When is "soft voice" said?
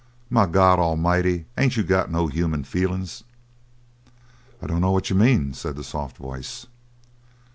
5.83-6.65